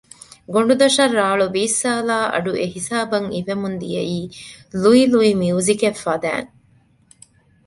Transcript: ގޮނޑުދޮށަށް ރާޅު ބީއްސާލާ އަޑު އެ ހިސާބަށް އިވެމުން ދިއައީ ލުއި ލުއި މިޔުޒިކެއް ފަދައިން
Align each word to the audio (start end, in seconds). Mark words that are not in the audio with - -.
ގޮނޑުދޮށަށް 0.53 1.15
ރާޅު 1.19 1.45
ބީއްސާލާ 1.53 2.17
އަޑު 2.33 2.51
އެ 2.59 2.65
ހިސާބަށް 2.75 3.27
އިވެމުން 3.35 3.77
ދިއައީ 3.81 4.19
ލުއި 4.81 5.03
ލުއި 5.11 5.31
މިޔުޒިކެއް 5.41 5.99
ފަދައިން 6.03 6.51